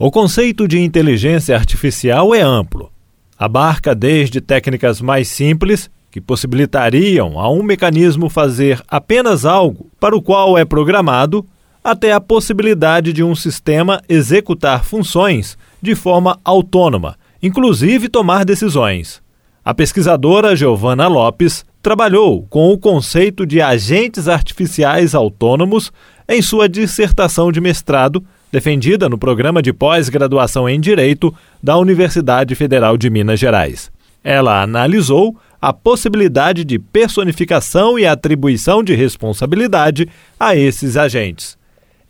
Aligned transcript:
O 0.00 0.12
conceito 0.12 0.68
de 0.68 0.78
inteligência 0.78 1.56
artificial 1.56 2.32
é 2.32 2.40
amplo. 2.40 2.92
Abarca 3.36 3.96
desde 3.96 4.40
técnicas 4.40 5.00
mais 5.00 5.26
simples, 5.26 5.90
que 6.08 6.20
possibilitariam 6.20 7.36
a 7.40 7.50
um 7.50 7.64
mecanismo 7.64 8.30
fazer 8.30 8.80
apenas 8.86 9.44
algo 9.44 9.90
para 9.98 10.14
o 10.14 10.22
qual 10.22 10.56
é 10.56 10.64
programado, 10.64 11.44
até 11.82 12.12
a 12.12 12.20
possibilidade 12.20 13.12
de 13.12 13.24
um 13.24 13.34
sistema 13.34 14.00
executar 14.08 14.84
funções 14.84 15.58
de 15.82 15.96
forma 15.96 16.38
autônoma, 16.44 17.16
inclusive 17.42 18.08
tomar 18.08 18.44
decisões. 18.44 19.20
A 19.64 19.74
pesquisadora 19.74 20.54
Giovanna 20.54 21.08
Lopes 21.08 21.66
trabalhou 21.82 22.46
com 22.48 22.70
o 22.70 22.78
conceito 22.78 23.44
de 23.44 23.60
agentes 23.60 24.28
artificiais 24.28 25.12
autônomos 25.12 25.90
em 26.28 26.40
sua 26.40 26.68
dissertação 26.68 27.50
de 27.50 27.60
mestrado 27.60 28.24
defendida 28.50 29.08
no 29.08 29.18
programa 29.18 29.60
de 29.60 29.72
pós-graduação 29.72 30.68
em 30.68 30.80
Direito 30.80 31.34
da 31.62 31.76
Universidade 31.76 32.54
Federal 32.54 32.96
de 32.96 33.10
Minas 33.10 33.38
Gerais. 33.38 33.90
Ela 34.22 34.62
analisou 34.62 35.36
a 35.60 35.72
possibilidade 35.72 36.64
de 36.64 36.78
personificação 36.78 37.98
e 37.98 38.06
atribuição 38.06 38.82
de 38.82 38.94
responsabilidade 38.94 40.08
a 40.38 40.54
esses 40.56 40.96
agentes. 40.96 41.58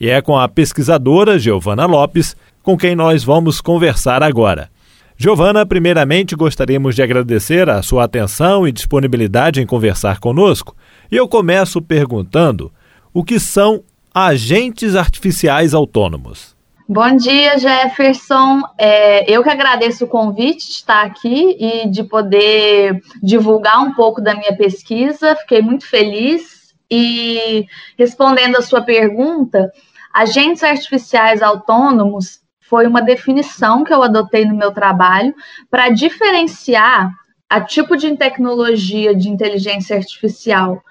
E 0.00 0.08
é 0.08 0.20
com 0.20 0.38
a 0.38 0.48
pesquisadora 0.48 1.38
Giovana 1.38 1.86
Lopes 1.86 2.36
com 2.62 2.76
quem 2.76 2.94
nós 2.94 3.24
vamos 3.24 3.60
conversar 3.60 4.22
agora. 4.22 4.70
Giovana, 5.16 5.66
primeiramente 5.66 6.36
gostaríamos 6.36 6.94
de 6.94 7.02
agradecer 7.02 7.68
a 7.68 7.82
sua 7.82 8.04
atenção 8.04 8.68
e 8.68 8.70
disponibilidade 8.70 9.60
em 9.60 9.66
conversar 9.66 10.20
conosco. 10.20 10.76
E 11.10 11.16
eu 11.16 11.26
começo 11.26 11.82
perguntando 11.82 12.70
o 13.12 13.24
que 13.24 13.40
são 13.40 13.82
agentes 14.26 14.96
artificiais 14.96 15.72
autônomos. 15.72 16.56
Bom 16.88 17.16
dia, 17.16 17.58
Jefferson. 17.58 18.62
É, 18.78 19.30
eu 19.30 19.42
que 19.42 19.50
agradeço 19.50 20.06
o 20.06 20.08
convite 20.08 20.66
de 20.66 20.72
estar 20.72 21.04
aqui 21.04 21.56
e 21.60 21.88
de 21.88 22.02
poder 22.02 23.00
divulgar 23.22 23.80
um 23.80 23.92
pouco 23.92 24.20
da 24.20 24.34
minha 24.34 24.56
pesquisa. 24.56 25.36
Fiquei 25.36 25.60
muito 25.60 25.86
feliz. 25.86 26.74
E 26.90 27.66
respondendo 27.98 28.56
a 28.56 28.62
sua 28.62 28.80
pergunta, 28.80 29.70
agentes 30.12 30.64
artificiais 30.64 31.42
autônomos 31.42 32.40
foi 32.60 32.86
uma 32.86 33.02
definição 33.02 33.84
que 33.84 33.92
eu 33.92 34.02
adotei 34.02 34.44
no 34.46 34.56
meu 34.56 34.72
trabalho 34.72 35.34
para 35.70 35.90
diferenciar 35.90 37.12
a 37.48 37.60
tipo 37.60 37.96
de 37.96 38.16
tecnologia 38.16 39.14
de 39.14 39.28
inteligência 39.28 39.96
artificial 39.96 40.82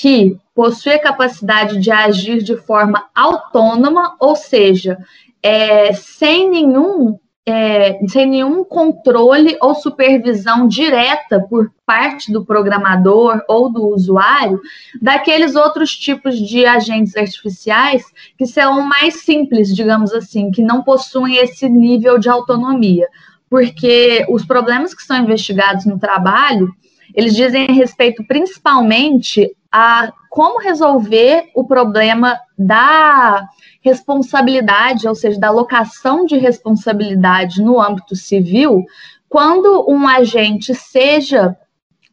que 0.00 0.36
possui 0.54 0.92
a 0.92 0.98
capacidade 0.98 1.78
de 1.78 1.90
agir 1.90 2.42
de 2.42 2.56
forma 2.56 3.06
autônoma, 3.14 4.16
ou 4.18 4.34
seja, 4.34 4.98
é, 5.42 5.92
sem 5.92 6.50
nenhum 6.50 7.18
é, 7.46 7.98
sem 8.08 8.26
nenhum 8.26 8.64
controle 8.64 9.58
ou 9.60 9.74
supervisão 9.74 10.66
direta 10.66 11.38
por 11.48 11.70
parte 11.84 12.32
do 12.32 12.42
programador 12.42 13.42
ou 13.46 13.70
do 13.70 13.86
usuário 13.88 14.58
daqueles 15.02 15.54
outros 15.54 15.94
tipos 15.94 16.38
de 16.38 16.64
agentes 16.64 17.14
artificiais 17.14 18.02
que 18.38 18.46
são 18.46 18.80
mais 18.80 19.24
simples, 19.24 19.76
digamos 19.76 20.14
assim, 20.14 20.50
que 20.50 20.62
não 20.62 20.82
possuem 20.82 21.36
esse 21.36 21.68
nível 21.68 22.18
de 22.18 22.30
autonomia. 22.30 23.06
Porque 23.50 24.24
os 24.30 24.42
problemas 24.46 24.94
que 24.94 25.02
são 25.02 25.18
investigados 25.18 25.84
no 25.84 25.98
trabalho, 25.98 26.72
eles 27.14 27.36
dizem 27.36 27.66
respeito 27.66 28.26
principalmente 28.26 29.54
a 29.76 30.12
como 30.30 30.60
resolver 30.60 31.50
o 31.52 31.64
problema 31.64 32.38
da 32.56 33.44
responsabilidade, 33.82 35.08
ou 35.08 35.16
seja, 35.16 35.36
da 35.36 35.50
locação 35.50 36.24
de 36.24 36.38
responsabilidade 36.38 37.60
no 37.60 37.80
âmbito 37.80 38.14
civil, 38.14 38.84
quando 39.28 39.84
um 39.90 40.06
agente 40.06 40.72
seja 40.76 41.56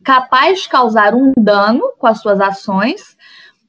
capaz 0.04 0.64
de 0.64 0.70
causar 0.70 1.14
um 1.14 1.34
dano 1.38 1.94
com 2.00 2.08
as 2.08 2.20
suas 2.20 2.42
ações, 2.42 3.16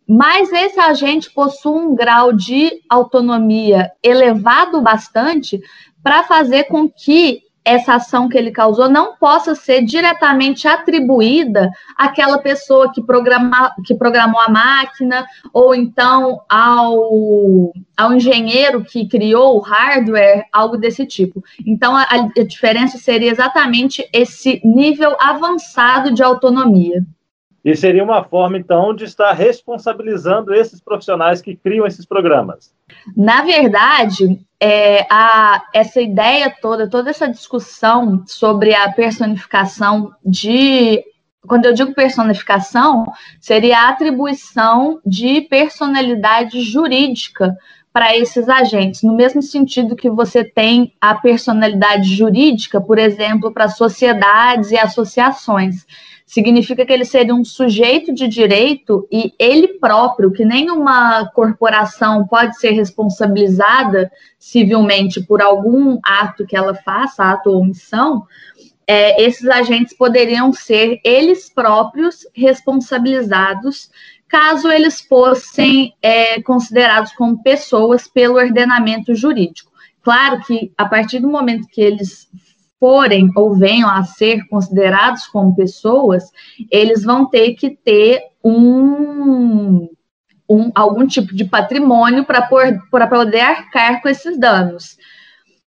mas 0.09 0.51
esse 0.51 0.81
agente 0.81 1.31
possui 1.31 1.73
um 1.73 1.95
grau 1.95 2.33
de 2.33 2.81
autonomia 2.89 3.93
elevado 4.03 4.81
bastante 4.81 5.61
para 6.03 6.23
fazer 6.23 6.65
com 6.65 6.89
que 6.89 7.43
essa 7.65 7.95
ação 7.95 8.29
que 8.29 8.37
ele 8.37 8.51
causou 8.51 8.89
não 8.89 9.17
possa 9.17 9.55
ser 9.55 9.83
diretamente 9.83 10.67
atribuída 10.67 11.71
àquela 11.97 12.39
pessoa 12.39 12.93
que, 12.93 13.03
programa, 13.03 13.73
que 13.85 13.95
programou 13.95 14.41
a 14.41 14.49
máquina, 14.49 15.25
ou 15.53 15.75
então 15.75 16.41
ao, 16.49 17.73
ao 17.97 18.13
engenheiro 18.13 18.85
que 18.85 19.07
criou 19.07 19.57
o 19.57 19.61
hardware, 19.61 20.45
algo 20.53 20.77
desse 20.77 21.07
tipo. 21.07 21.43
Então, 21.65 21.97
a, 21.97 22.03
a 22.03 22.45
diferença 22.45 22.99
seria 22.99 23.31
exatamente 23.31 24.09
esse 24.13 24.61
nível 24.65 25.17
avançado 25.21 26.13
de 26.13 26.23
autonomia. 26.23 27.05
E 27.65 27.77
seria 27.77 28.03
uma 28.03 28.25
forma, 28.25 28.59
então, 28.59 28.95
de 28.95 29.05
estar 29.05 29.33
responsabilizando 29.33 30.53
esses 30.53 30.81
profissionais 30.81 31.41
que 31.41 31.55
criam 31.55 31.87
esses 31.87 32.05
programas. 32.05 32.75
Na 33.17 33.43
verdade, 33.43 34.41
é, 34.61 35.07
a, 35.09 35.63
essa 35.73 36.01
ideia 36.01 36.55
toda, 36.61 36.89
toda 36.89 37.11
essa 37.11 37.29
discussão 37.29 38.25
sobre 38.27 38.75
a 38.75 38.91
personificação 38.93 40.13
de. 40.25 41.05
Quando 41.47 41.67
eu 41.67 41.73
digo 41.73 41.95
personificação, 41.95 43.05
seria 43.41 43.79
a 43.81 43.89
atribuição 43.89 45.01
de 45.05 45.41
personalidade 45.43 46.63
jurídica 46.63 47.57
para 47.93 48.17
esses 48.17 48.49
agentes, 48.49 49.03
no 49.03 49.15
mesmo 49.15 49.43
sentido 49.43 49.97
que 49.97 50.09
você 50.09 50.43
tem 50.43 50.95
a 51.01 51.15
personalidade 51.15 52.15
jurídica, 52.15 52.81
por 52.81 52.99
exemplo, 52.99 53.53
para 53.53 53.69
sociedades 53.69 54.71
e 54.71 54.79
associações 54.79 55.85
significa 56.33 56.87
que 56.87 56.91
ele 56.91 57.05
seria 57.05 57.35
um 57.35 57.45
sujeito 57.45 58.11
de 58.15 58.27
direito 58.27 59.07
e 59.13 59.35
ele 59.39 59.69
próprio, 59.75 60.33
que 60.33 60.47
nenhuma 60.47 61.31
corporação 61.35 62.27
pode 62.27 62.59
ser 62.59 62.71
responsabilizada 62.71 64.11
civilmente 64.39 65.21
por 65.21 65.43
algum 65.43 65.99
ato 66.03 66.47
que 66.47 66.57
ela 66.57 66.75
faça, 66.75 67.23
ato 67.23 67.51
ou 67.51 67.61
omissão, 67.61 68.27
é, 68.87 69.23
esses 69.23 69.47
agentes 69.47 69.95
poderiam 69.95 70.55
ser 70.55 71.03
eles 71.05 71.51
próprios 71.51 72.27
responsabilizados 72.35 73.91
caso 74.27 74.71
eles 74.71 75.03
fossem 75.03 75.95
é, 76.01 76.41
considerados 76.41 77.13
como 77.13 77.43
pessoas 77.43 78.09
pelo 78.09 78.37
ordenamento 78.37 79.15
jurídico. 79.15 79.71
Claro 80.01 80.41
que 80.47 80.73
a 80.79 80.87
partir 80.87 81.21
do 81.21 81.29
momento 81.29 81.69
que 81.69 81.83
eles 81.83 82.31
forem 82.83 83.31
ou 83.37 83.55
venham 83.55 83.89
a 83.89 84.03
ser 84.03 84.45
considerados 84.49 85.29
como 85.29 85.55
pessoas, 85.55 86.25
eles 86.69 87.05
vão 87.05 87.27
ter 87.27 87.55
que 87.55 87.71
ter 87.71 88.21
um, 88.43 89.89
um 90.51 90.73
algum 90.75 91.07
tipo 91.07 91.33
de 91.33 91.45
patrimônio 91.45 92.25
para 92.25 93.07
poder 93.07 93.41
arcar 93.41 94.03
com 94.03 94.09
esses 94.09 94.37
danos. 94.37 94.97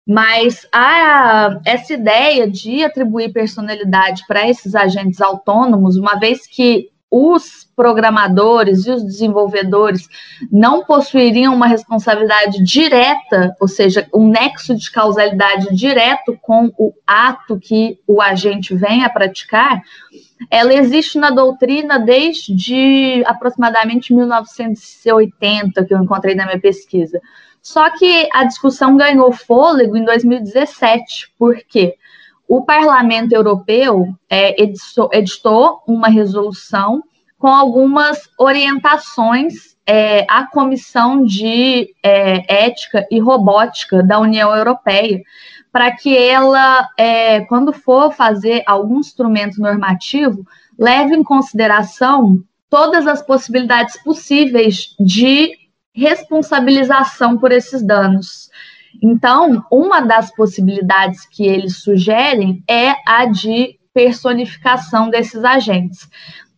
Mas 0.08 0.66
a, 0.72 1.60
essa 1.66 1.92
ideia 1.92 2.50
de 2.50 2.82
atribuir 2.82 3.30
personalidade 3.30 4.22
para 4.26 4.48
esses 4.48 4.74
agentes 4.74 5.20
autônomos, 5.20 5.98
uma 5.98 6.18
vez 6.18 6.46
que 6.46 6.88
os 7.14 7.70
programadores 7.76 8.86
e 8.86 8.90
os 8.90 9.04
desenvolvedores 9.04 10.08
não 10.50 10.82
possuiriam 10.82 11.54
uma 11.54 11.66
responsabilidade 11.66 12.64
direta, 12.64 13.54
ou 13.60 13.68
seja, 13.68 14.08
um 14.14 14.28
nexo 14.28 14.74
de 14.74 14.90
causalidade 14.90 15.76
direto 15.76 16.38
com 16.40 16.72
o 16.78 16.94
ato 17.06 17.60
que 17.60 17.98
o 18.06 18.22
agente 18.22 18.74
vem 18.74 19.04
a 19.04 19.10
praticar, 19.10 19.82
ela 20.50 20.72
existe 20.72 21.18
na 21.18 21.28
doutrina 21.30 21.98
desde 21.98 23.22
aproximadamente 23.26 24.14
1980, 24.14 25.84
que 25.84 25.92
eu 25.92 26.02
encontrei 26.02 26.34
na 26.34 26.46
minha 26.46 26.60
pesquisa. 26.60 27.20
Só 27.60 27.90
que 27.90 28.26
a 28.32 28.44
discussão 28.44 28.96
ganhou 28.96 29.30
fôlego 29.32 29.98
em 29.98 30.04
2017. 30.04 31.32
Por 31.38 31.56
quê? 31.68 31.94
O 32.54 32.60
Parlamento 32.60 33.32
Europeu 33.32 34.14
é, 34.28 34.62
editou, 34.62 35.08
editou 35.10 35.82
uma 35.88 36.08
resolução 36.08 37.02
com 37.38 37.48
algumas 37.48 38.28
orientações 38.38 39.74
é, 39.86 40.26
à 40.28 40.46
Comissão 40.46 41.24
de 41.24 41.94
é, 42.02 42.66
Ética 42.66 43.06
e 43.10 43.18
Robótica 43.18 44.02
da 44.02 44.18
União 44.18 44.54
Europeia, 44.54 45.22
para 45.72 45.92
que 45.92 46.14
ela, 46.14 46.86
é, 46.98 47.40
quando 47.46 47.72
for 47.72 48.12
fazer 48.12 48.62
algum 48.66 49.00
instrumento 49.00 49.58
normativo, 49.58 50.46
leve 50.78 51.14
em 51.16 51.24
consideração 51.24 52.44
todas 52.68 53.06
as 53.06 53.22
possibilidades 53.22 53.96
possíveis 54.02 54.94
de 55.00 55.52
responsabilização 55.94 57.38
por 57.38 57.50
esses 57.50 57.80
danos. 57.82 58.50
Então, 59.00 59.64
uma 59.70 60.00
das 60.00 60.34
possibilidades 60.34 61.24
que 61.26 61.46
eles 61.46 61.78
sugerem 61.78 62.62
é 62.68 62.94
a 63.06 63.26
de 63.26 63.78
personificação 63.94 65.08
desses 65.10 65.44
agentes. 65.44 66.08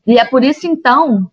E 0.06 0.18
é 0.18 0.24
por 0.24 0.42
isso, 0.42 0.66
então, 0.66 1.30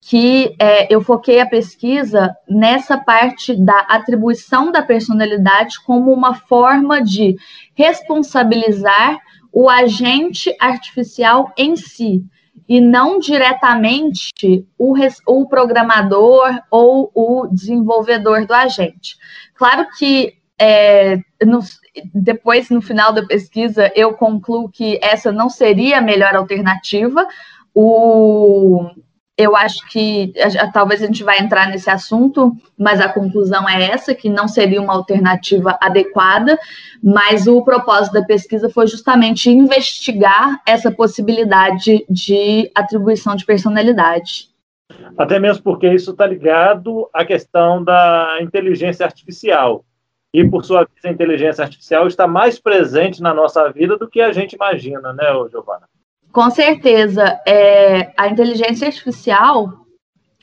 que 0.00 0.54
é, 0.58 0.92
eu 0.92 1.00
foquei 1.00 1.40
a 1.40 1.46
pesquisa 1.46 2.34
nessa 2.48 2.98
parte 2.98 3.54
da 3.54 3.78
atribuição 3.80 4.72
da 4.72 4.82
personalidade 4.82 5.80
como 5.84 6.12
uma 6.12 6.34
forma 6.34 7.00
de 7.00 7.36
responsabilizar 7.74 9.18
o 9.52 9.70
agente 9.70 10.54
artificial 10.58 11.52
em 11.56 11.76
si, 11.76 12.24
e 12.72 12.80
não 12.80 13.18
diretamente 13.18 14.66
o, 14.78 14.94
o 15.26 15.46
programador 15.46 16.58
ou 16.70 17.12
o 17.14 17.46
desenvolvedor 17.48 18.46
do 18.46 18.54
agente. 18.54 19.18
Claro 19.54 19.86
que 19.98 20.38
é, 20.58 21.18
no, 21.44 21.60
depois, 22.14 22.70
no 22.70 22.80
final 22.80 23.12
da 23.12 23.26
pesquisa, 23.26 23.92
eu 23.94 24.14
concluo 24.14 24.70
que 24.70 24.98
essa 25.02 25.30
não 25.30 25.50
seria 25.50 25.98
a 25.98 26.00
melhor 26.00 26.34
alternativa. 26.34 27.28
O, 27.74 28.88
eu 29.36 29.56
acho 29.56 29.86
que 29.88 30.32
talvez 30.72 31.02
a 31.02 31.06
gente 31.06 31.24
vai 31.24 31.38
entrar 31.38 31.68
nesse 31.68 31.88
assunto, 31.88 32.52
mas 32.78 33.00
a 33.00 33.08
conclusão 33.08 33.68
é 33.68 33.90
essa, 33.90 34.14
que 34.14 34.28
não 34.28 34.46
seria 34.46 34.80
uma 34.80 34.92
alternativa 34.92 35.78
adequada, 35.80 36.58
mas 37.02 37.46
o 37.46 37.62
propósito 37.62 38.12
da 38.12 38.24
pesquisa 38.24 38.68
foi 38.68 38.86
justamente 38.86 39.50
investigar 39.50 40.60
essa 40.66 40.90
possibilidade 40.90 42.04
de 42.10 42.70
atribuição 42.74 43.34
de 43.34 43.46
personalidade. 43.46 44.50
Até 45.16 45.38
mesmo 45.38 45.62
porque 45.62 45.88
isso 45.88 46.10
está 46.10 46.26
ligado 46.26 47.08
à 47.12 47.24
questão 47.24 47.82
da 47.82 48.38
inteligência 48.42 49.06
artificial. 49.06 49.84
E, 50.34 50.46
por 50.48 50.64
sua 50.64 50.84
vez, 50.84 51.04
a 51.04 51.10
inteligência 51.10 51.62
artificial 51.62 52.06
está 52.06 52.26
mais 52.26 52.58
presente 52.58 53.20
na 53.20 53.34
nossa 53.34 53.70
vida 53.70 53.98
do 53.98 54.08
que 54.08 54.20
a 54.20 54.32
gente 54.32 54.54
imagina, 54.54 55.12
né, 55.12 55.24
Giovana? 55.50 55.86
Com 56.32 56.50
certeza. 56.50 57.38
É, 57.46 58.12
a 58.16 58.26
inteligência 58.26 58.86
artificial, 58.86 59.70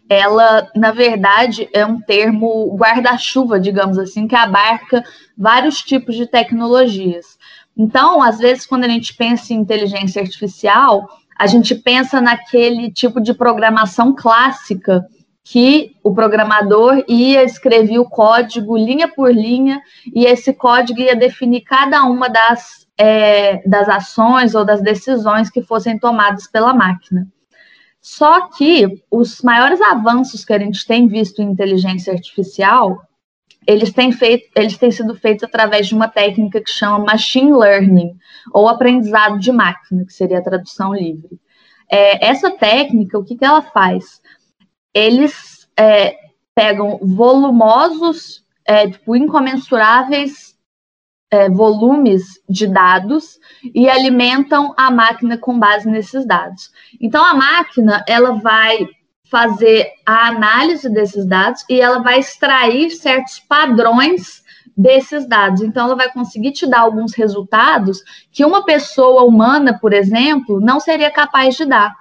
ela, 0.07 0.69
na 0.75 0.91
verdade, 0.91 1.68
é 1.74 1.86
um 1.86 2.00
termo 2.00 2.75
guarda-chuva, 2.77 3.59
digamos 3.59 3.97
assim, 3.97 4.27
que 4.27 4.36
abarca 4.36 5.03
vários 5.38 5.81
tipos 5.81 6.15
de 6.15 6.27
tecnologias. 6.27 7.38
Então, 7.75 8.21
às 8.21 8.38
vezes, 8.38 8.65
quando 8.65 8.83
a 8.83 8.89
gente 8.89 9.15
pensa 9.15 9.53
em 9.53 9.57
inteligência 9.57 10.21
artificial, 10.21 11.07
a 11.38 11.47
gente 11.47 11.74
pensa 11.74 12.21
naquele 12.21 12.92
tipo 12.92 13.19
de 13.19 13.33
programação 13.33 14.13
clássica 14.13 15.06
que 15.44 15.95
o 16.03 16.13
programador 16.13 17.03
ia 17.07 17.44
escrever 17.44 17.97
o 17.97 18.09
código 18.09 18.77
linha 18.77 19.07
por 19.07 19.33
linha 19.33 19.81
e 20.13 20.25
esse 20.25 20.53
código 20.53 21.00
ia 21.00 21.15
definir 21.15 21.62
cada 21.62 22.03
uma 22.03 22.30
das 22.30 22.85
é, 23.00 23.66
das 23.66 23.88
ações 23.88 24.54
ou 24.54 24.66
das 24.66 24.81
decisões 24.81 25.50
que 25.50 25.62
fossem 25.62 25.98
tomadas 25.98 26.48
pela 26.48 26.74
máquina. 26.74 27.25
Só 28.01 28.48
que 28.50 29.01
os 29.10 29.42
maiores 29.42 29.80
avanços 29.81 30.44
que 30.44 30.51
a 30.51 30.60
gente 30.60 30.86
tem 30.86 31.07
visto 31.07 31.42
em 31.42 31.50
inteligência 31.50 32.12
artificial, 32.12 33.01
eles 33.66 33.94
têm, 33.94 34.12
feito, 34.12 34.50
eles 34.54 34.78
têm 34.78 34.92
sido 34.92 35.16
feitos 35.16 35.46
através 35.46 35.88
de 35.88 35.96
uma 35.96 36.10
técnica 36.10 36.62
que 36.62 36.69
chama 36.69 37.00
machine 37.00 37.54
learning, 37.54 38.18
ou 38.51 38.68
aprendizado 38.68 39.40
de 39.40 39.52
máquina, 39.52 40.06
que 40.06 40.13
seria 40.13 40.40
a 40.40 40.44
tradução 40.44 40.94
livre. 40.94 41.40
É, 41.90 42.28
essa 42.28 42.52
técnica, 42.52 43.18
o 43.18 43.24
que, 43.24 43.38
que 43.38 43.45
ela 43.45 43.62
faz? 43.62 44.22
Eles 44.94 45.69
é, 45.78 46.18
pegam 46.54 47.00
volumosos, 47.02 48.44
é, 48.66 48.90
tipo, 48.90 49.16
incomensuráveis 49.16 50.58
é, 51.31 51.50
volumes 51.50 52.42
de 52.50 52.68
dados 52.68 53.40
e 53.74 53.90
alimentam 53.90 54.74
a 54.78 54.90
máquina 54.90 55.38
com 55.38 55.60
base 55.60 55.90
nesses 55.90 56.26
dados. 56.26 56.72
Então 57.00 57.24
a 57.24 57.34
máquina 57.34 58.04
ela 58.08 58.34
vai 58.34 58.88
fazer 59.30 59.92
a 60.06 60.28
análise 60.28 60.90
desses 60.90 61.26
dados 61.26 61.64
e 61.70 61.80
ela 61.80 62.00
vai 62.00 62.20
extrair 62.20 62.90
certos 62.90 63.40
padrões 63.40 64.44
desses 64.76 65.28
dados. 65.28 65.62
Então 65.62 65.86
ela 65.86 65.96
vai 65.96 66.12
conseguir 66.12 66.52
te 66.52 66.66
dar 66.66 66.80
alguns 66.80 67.14
resultados 67.14 68.02
que 68.31 68.44
uma 68.44 68.66
pessoa 68.66 69.24
humana, 69.24 69.78
por 69.80 69.94
exemplo, 69.94 70.60
não 70.60 70.80
seria 70.80 71.12
capaz 71.12 71.56
de 71.56 71.66
dar. 71.66 71.94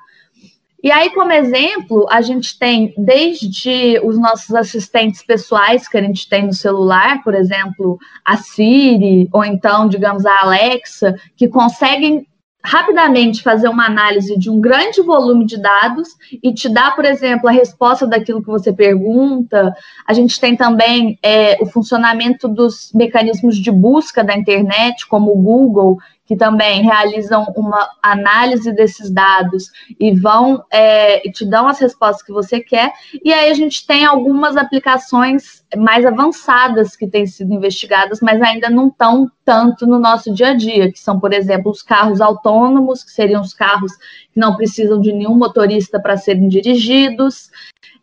E 0.83 0.93
aí, 0.93 1.11
como 1.11 1.33
exemplo, 1.33 2.07
a 2.09 2.21
gente 2.21 2.57
tem 2.57 2.95
desde 2.97 4.01
os 4.05 4.17
nossos 4.17 4.55
assistentes 4.55 5.23
pessoais 5.25 5.89
que 5.89 5.99
a 5.99 6.03
gente 6.03 6.29
tem 6.29 6.47
no 6.47 6.53
celular, 6.53 7.23
por 7.25 7.35
exemplo, 7.35 7.99
a 8.25 8.37
Siri, 8.37 9.29
ou 9.33 9.45
então, 9.45 9.89
digamos, 9.89 10.25
a 10.25 10.41
Alexa, 10.43 11.17
que 11.37 11.49
conseguem 11.49 12.27
rapidamente 12.65 13.43
fazer 13.43 13.69
uma 13.69 13.87
análise 13.87 14.37
de 14.37 14.51
um 14.51 14.61
grande 14.61 15.01
volume 15.01 15.47
de 15.47 15.57
dados 15.57 16.09
e 16.43 16.53
te 16.53 16.69
dar, 16.69 16.95
por 16.95 17.05
exemplo, 17.05 17.49
a 17.49 17.53
resposta 17.53 18.07
daquilo 18.07 18.43
que 18.43 18.49
você 18.49 18.73
pergunta. 18.73 19.75
A 20.07 20.13
gente 20.13 20.39
tem 20.39 20.57
também 20.57 21.19
é, 21.23 21.57
o 21.63 21.67
funcionamento 21.67 22.47
dos 22.47 22.93
mecanismos 22.93 23.57
de 23.57 23.71
busca 23.71 24.23
da 24.23 24.37
internet, 24.37 25.07
como 25.07 25.33
o 25.33 25.43
Google, 25.43 25.99
que 26.29 26.37
também 26.37 26.83
realizam 26.83 27.47
uma 27.57 27.89
análise 28.03 28.71
desses 28.71 29.11
dados 29.11 29.73
e 29.99 30.15
vão 30.15 30.63
é, 30.71 31.21
te 31.31 31.47
dão 31.47 31.67
as 31.67 31.81
respostas 31.81 32.23
que 32.23 32.31
você 32.31 32.61
quer. 32.61 32.93
E 33.25 33.33
aí 33.33 33.51
a 33.51 33.55
gente 33.55 33.87
tem 33.87 34.05
algumas 34.05 34.55
aplicações 34.55 35.65
mais 35.75 36.05
avançadas 36.05 36.95
que 36.95 37.09
têm 37.09 37.27
sido 37.27 37.55
investigadas, 37.55 38.21
mas 38.21 38.43
ainda 38.43 38.69
não 38.69 38.89
estão 38.89 39.31
tanto 39.43 39.87
no 39.87 39.99
nosso 39.99 40.31
dia 40.35 40.49
a 40.49 40.55
dia, 40.55 40.93
que 40.93 41.01
são, 41.01 41.19
por 41.19 41.33
exemplo, 41.33 41.71
os 41.71 41.81
carros 41.81 42.21
autônomos, 42.21 43.03
que 43.03 43.11
seriam 43.11 43.41
os 43.41 43.55
carros 43.55 43.97
que 44.31 44.39
não 44.39 44.55
precisam 44.55 45.01
de 45.01 45.11
nenhum 45.11 45.35
motorista 45.35 45.99
para 45.99 46.19
serem 46.19 46.47
dirigidos. 46.47 47.49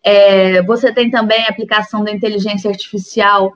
É, 0.04 0.64
você 0.64 0.92
tem 0.92 1.12
também 1.12 1.46
a 1.46 1.50
aplicação 1.50 2.04
da 2.04 2.12
inteligência 2.12 2.72
artificial 2.72 3.54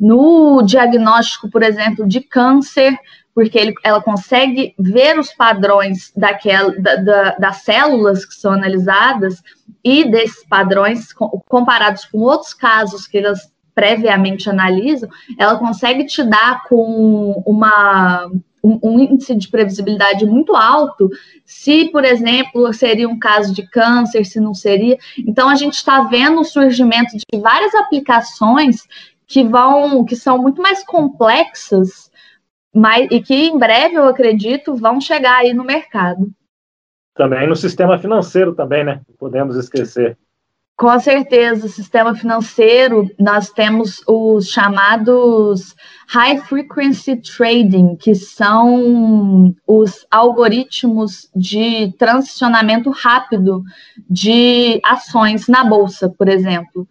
no 0.00 0.62
diagnóstico, 0.62 1.50
por 1.50 1.62
exemplo, 1.62 2.08
de 2.08 2.22
câncer, 2.22 2.98
porque 3.36 3.58
ele, 3.58 3.74
ela 3.84 4.00
consegue 4.00 4.74
ver 4.78 5.18
os 5.18 5.30
padrões 5.34 6.10
daquela, 6.16 6.70
da, 6.80 6.96
da, 6.96 7.30
das 7.32 7.56
células 7.58 8.24
que 8.24 8.32
são 8.32 8.50
analisadas 8.50 9.42
e 9.84 10.10
desses 10.10 10.42
padrões 10.46 11.12
comparados 11.46 12.06
com 12.06 12.20
outros 12.20 12.54
casos 12.54 13.06
que 13.06 13.18
elas 13.18 13.52
previamente 13.74 14.48
analisam, 14.48 15.10
ela 15.38 15.58
consegue 15.58 16.06
te 16.06 16.22
dar 16.22 16.64
com 16.66 17.42
uma 17.46 18.26
um, 18.64 18.80
um 18.82 19.00
índice 19.00 19.34
de 19.34 19.48
previsibilidade 19.48 20.24
muito 20.24 20.56
alto, 20.56 21.10
se, 21.44 21.90
por 21.90 22.06
exemplo, 22.06 22.72
seria 22.72 23.06
um 23.06 23.18
caso 23.18 23.52
de 23.52 23.68
câncer, 23.68 24.24
se 24.24 24.40
não 24.40 24.54
seria. 24.54 24.96
Então, 25.18 25.50
a 25.50 25.54
gente 25.56 25.74
está 25.74 26.00
vendo 26.04 26.40
o 26.40 26.44
surgimento 26.44 27.14
de 27.14 27.38
várias 27.38 27.74
aplicações 27.74 28.88
que 29.26 29.44
vão, 29.44 30.06
que 30.06 30.16
são 30.16 30.38
muito 30.38 30.62
mais 30.62 30.82
complexas 30.86 32.10
mas, 32.76 33.08
e 33.10 33.22
que 33.22 33.34
em 33.34 33.58
breve, 33.58 33.94
eu 33.94 34.06
acredito, 34.06 34.76
vão 34.76 35.00
chegar 35.00 35.38
aí 35.38 35.54
no 35.54 35.64
mercado. 35.64 36.30
Também 37.14 37.48
no 37.48 37.56
sistema 37.56 37.98
financeiro 37.98 38.54
também, 38.54 38.84
né? 38.84 39.00
Podemos 39.18 39.56
esquecer. 39.56 40.18
Com 40.76 41.00
certeza, 41.00 41.64
o 41.64 41.70
sistema 41.70 42.14
financeiro, 42.14 43.10
nós 43.18 43.48
temos 43.48 44.02
os 44.06 44.50
chamados 44.50 45.74
High 46.06 46.42
Frequency 46.42 47.16
Trading, 47.16 47.96
que 47.96 48.14
são 48.14 49.54
os 49.66 50.06
algoritmos 50.10 51.30
de 51.34 51.94
transicionamento 51.98 52.90
rápido 52.90 53.62
de 54.10 54.78
ações 54.84 55.48
na 55.48 55.64
bolsa, 55.64 56.10
por 56.10 56.28
exemplo. 56.28 56.86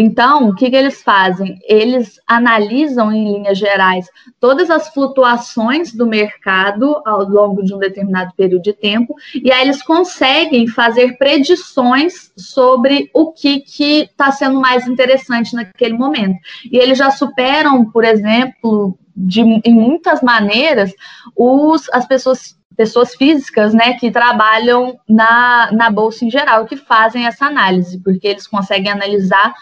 Então, 0.00 0.48
o 0.48 0.54
que, 0.54 0.70
que, 0.70 0.76
eles 0.76 1.02
fazem? 1.02 1.58
Eles 1.64 2.20
analisam, 2.24 3.10
em 3.10 3.32
linhas 3.32 3.58
gerais, 3.58 4.08
todas 4.38 4.70
as 4.70 4.90
flutuações 4.90 5.92
do 5.92 6.06
mercado 6.06 7.02
ao 7.04 7.28
longo 7.28 7.64
de 7.64 7.74
um 7.74 7.78
determinado 7.78 8.32
período 8.36 8.62
de 8.62 8.72
tempo, 8.72 9.16
e 9.34 9.50
aí 9.50 9.62
eles 9.62 9.82
conseguem 9.82 10.68
fazer 10.68 11.18
predições 11.18 12.30
sobre 12.36 13.10
o 13.12 13.32
que 13.32 13.64
está 13.76 14.30
sendo 14.30 14.60
mais 14.60 14.86
interessante 14.86 15.52
naquele 15.52 15.94
momento. 15.94 16.38
E 16.70 16.78
eles 16.78 16.96
já 16.96 17.10
superam, 17.10 17.90
por 17.90 18.04
exemplo, 18.04 18.96
de, 19.16 19.40
em 19.40 19.74
muitas 19.74 20.22
maneiras, 20.22 20.92
os, 21.36 21.90
as 21.92 22.06
pessoas 22.06 22.56
pessoas 22.76 23.16
físicas, 23.16 23.74
né, 23.74 23.94
que 23.94 24.08
trabalham 24.08 24.96
na, 25.08 25.68
na 25.72 25.90
bolsa 25.90 26.24
em 26.24 26.30
geral, 26.30 26.64
que 26.64 26.76
fazem 26.76 27.26
essa 27.26 27.46
análise, 27.46 27.98
porque 27.98 28.28
eles 28.28 28.46
conseguem 28.46 28.92
analisar 28.92 29.52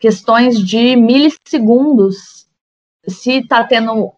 questões 0.00 0.58
de 0.58 0.96
milissegundos. 0.96 2.48
Se 3.06 3.34
está 3.34 3.62
tendo. 3.62 4.12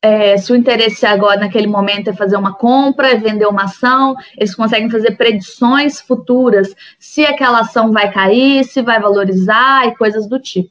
É, 0.00 0.36
se 0.36 0.52
o 0.52 0.56
interesse 0.56 1.06
agora, 1.06 1.40
naquele 1.40 1.66
momento, 1.66 2.10
é 2.10 2.12
fazer 2.12 2.36
uma 2.36 2.54
compra, 2.54 3.10
é 3.10 3.16
vender 3.16 3.46
uma 3.46 3.64
ação, 3.64 4.14
eles 4.36 4.54
conseguem 4.54 4.90
fazer 4.90 5.16
predições 5.16 5.98
futuras, 5.98 6.74
se 6.98 7.24
aquela 7.24 7.60
ação 7.60 7.90
vai 7.90 8.12
cair, 8.12 8.64
se 8.64 8.82
vai 8.82 9.00
valorizar 9.00 9.86
e 9.88 9.96
coisas 9.96 10.28
do 10.28 10.38
tipo. 10.38 10.70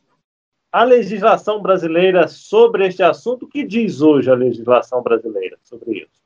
A 0.72 0.84
legislação 0.84 1.60
brasileira 1.64 2.28
sobre 2.28 2.86
este 2.86 3.02
assunto, 3.02 3.46
o 3.46 3.50
que 3.50 3.64
diz 3.64 4.02
hoje 4.02 4.30
a 4.30 4.36
legislação 4.36 5.02
brasileira 5.02 5.58
sobre 5.64 6.04
isso? 6.04 6.23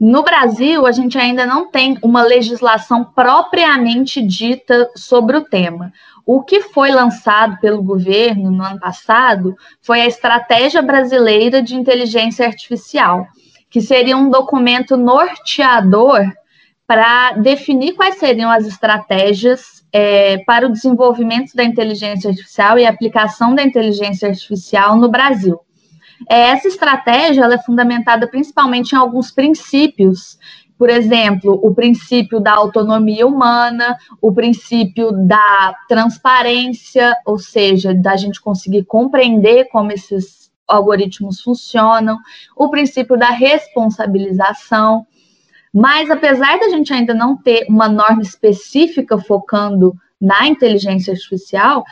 No 0.00 0.22
Brasil, 0.22 0.86
a 0.86 0.92
gente 0.92 1.18
ainda 1.18 1.46
não 1.46 1.70
tem 1.70 1.98
uma 2.02 2.22
legislação 2.22 3.04
propriamente 3.04 4.22
dita 4.22 4.90
sobre 4.96 5.36
o 5.36 5.44
tema. 5.44 5.92
O 6.26 6.42
que 6.42 6.62
foi 6.62 6.90
lançado 6.90 7.58
pelo 7.60 7.82
governo 7.82 8.50
no 8.50 8.64
ano 8.64 8.80
passado 8.80 9.54
foi 9.82 10.00
a 10.00 10.06
Estratégia 10.06 10.80
Brasileira 10.80 11.62
de 11.62 11.76
Inteligência 11.76 12.46
Artificial, 12.46 13.26
que 13.68 13.80
seria 13.80 14.16
um 14.16 14.30
documento 14.30 14.96
norteador 14.96 16.20
para 16.86 17.32
definir 17.32 17.94
quais 17.94 18.16
seriam 18.16 18.50
as 18.50 18.66
estratégias 18.66 19.84
é, 19.92 20.38
para 20.44 20.66
o 20.66 20.72
desenvolvimento 20.72 21.54
da 21.54 21.64
inteligência 21.64 22.30
artificial 22.30 22.78
e 22.78 22.86
aplicação 22.86 23.54
da 23.54 23.62
inteligência 23.62 24.28
artificial 24.28 24.96
no 24.96 25.08
Brasil. 25.08 25.60
É, 26.28 26.50
essa 26.50 26.68
estratégia 26.68 27.44
é 27.44 27.58
fundamentada 27.58 28.26
principalmente 28.26 28.92
em 28.92 28.98
alguns 28.98 29.30
princípios, 29.30 30.38
por 30.76 30.90
exemplo, 30.90 31.58
o 31.62 31.74
princípio 31.74 32.40
da 32.40 32.52
autonomia 32.52 33.26
humana, 33.26 33.96
o 34.20 34.32
princípio 34.32 35.12
da 35.12 35.74
transparência, 35.88 37.16
ou 37.24 37.38
seja, 37.38 37.94
da 37.94 38.16
gente 38.16 38.40
conseguir 38.40 38.84
compreender 38.84 39.68
como 39.70 39.92
esses 39.92 40.50
algoritmos 40.66 41.40
funcionam, 41.40 42.18
o 42.56 42.68
princípio 42.68 43.16
da 43.16 43.30
responsabilização. 43.30 45.06
Mas, 45.72 46.10
apesar 46.10 46.58
da 46.58 46.68
gente 46.68 46.92
ainda 46.92 47.14
não 47.14 47.36
ter 47.36 47.66
uma 47.68 47.88
norma 47.88 48.22
específica 48.22 49.18
focando 49.18 49.94
na 50.20 50.46
inteligência 50.46 51.12
artificial, 51.12 51.84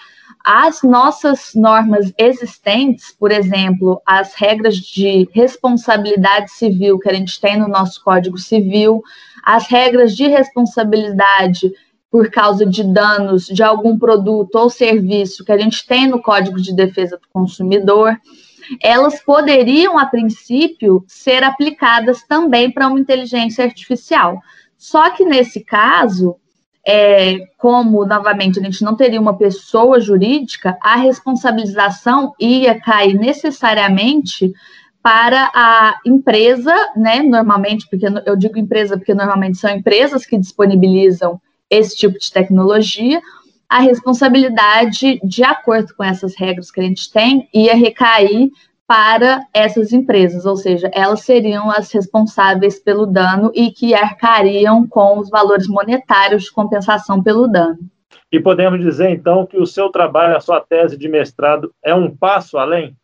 as 0.44 0.82
nossas 0.82 1.52
normas 1.54 2.12
existentes, 2.18 3.14
por 3.18 3.30
exemplo, 3.30 4.00
as 4.04 4.34
regras 4.34 4.76
de 4.76 5.28
responsabilidade 5.32 6.50
civil 6.50 6.98
que 6.98 7.08
a 7.08 7.14
gente 7.14 7.40
tem 7.40 7.58
no 7.58 7.68
nosso 7.68 8.02
Código 8.02 8.38
Civil, 8.38 9.02
as 9.44 9.66
regras 9.66 10.16
de 10.16 10.26
responsabilidade 10.26 11.72
por 12.10 12.30
causa 12.30 12.66
de 12.66 12.84
danos 12.84 13.46
de 13.46 13.62
algum 13.62 13.98
produto 13.98 14.56
ou 14.56 14.68
serviço 14.68 15.44
que 15.44 15.52
a 15.52 15.58
gente 15.58 15.86
tem 15.86 16.06
no 16.06 16.20
Código 16.20 16.60
de 16.60 16.74
Defesa 16.74 17.16
do 17.16 17.28
Consumidor, 17.32 18.16
elas 18.82 19.20
poderiam, 19.22 19.98
a 19.98 20.06
princípio, 20.06 21.04
ser 21.06 21.42
aplicadas 21.42 22.22
também 22.24 22.70
para 22.70 22.88
uma 22.88 23.00
inteligência 23.00 23.64
artificial. 23.64 24.38
Só 24.76 25.10
que 25.10 25.24
nesse 25.24 25.64
caso, 25.64 26.36
é, 26.86 27.46
como, 27.58 28.04
novamente, 28.04 28.58
a 28.58 28.62
gente 28.62 28.82
não 28.82 28.96
teria 28.96 29.20
uma 29.20 29.36
pessoa 29.36 30.00
jurídica, 30.00 30.76
a 30.82 30.96
responsabilização 30.96 32.34
ia 32.38 32.78
cair 32.80 33.14
necessariamente 33.14 34.52
para 35.02 35.50
a 35.54 35.98
empresa, 36.06 36.74
né? 36.96 37.22
Normalmente, 37.22 37.86
porque 37.88 38.06
eu 38.24 38.36
digo 38.36 38.58
empresa 38.58 38.96
porque 38.96 39.14
normalmente 39.14 39.58
são 39.58 39.70
empresas 39.70 40.24
que 40.24 40.38
disponibilizam 40.38 41.40
esse 41.68 41.96
tipo 41.96 42.18
de 42.18 42.30
tecnologia, 42.30 43.20
a 43.68 43.78
responsabilidade, 43.80 45.18
de 45.24 45.42
acordo 45.42 45.94
com 45.96 46.04
essas 46.04 46.36
regras 46.36 46.70
que 46.70 46.80
a 46.80 46.84
gente 46.84 47.10
tem, 47.10 47.48
ia 47.54 47.74
recair 47.74 48.50
para 48.86 49.40
essas 49.54 49.92
empresas, 49.92 50.44
ou 50.44 50.56
seja, 50.56 50.90
elas 50.92 51.22
seriam 51.22 51.70
as 51.70 51.90
responsáveis 51.92 52.78
pelo 52.78 53.06
dano 53.06 53.50
e 53.54 53.70
que 53.70 53.94
arcariam 53.94 54.86
com 54.86 55.18
os 55.18 55.30
valores 55.30 55.66
monetários 55.66 56.44
de 56.44 56.52
compensação 56.52 57.22
pelo 57.22 57.46
dano. 57.46 57.78
E 58.30 58.40
podemos 58.40 58.80
dizer 58.80 59.10
então 59.10 59.46
que 59.46 59.58
o 59.58 59.66
seu 59.66 59.90
trabalho, 59.90 60.36
a 60.36 60.40
sua 60.40 60.60
tese 60.60 60.96
de 60.96 61.08
mestrado, 61.08 61.72
é 61.82 61.94
um 61.94 62.14
passo 62.14 62.58
além? 62.58 62.96